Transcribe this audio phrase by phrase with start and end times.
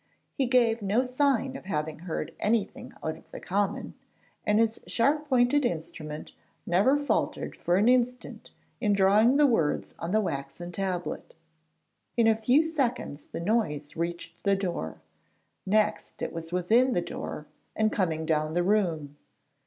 [0.33, 3.93] He gave no sign of having heard anything out of the common,
[4.47, 6.31] and his sharp pointed instrument
[6.65, 11.35] never faltered for an instant in drawing the words on the waxen tablet.
[12.17, 15.03] In a few seconds the noise reached the door;
[15.67, 17.45] next, it was within the door
[17.75, 19.17] and coming down the room.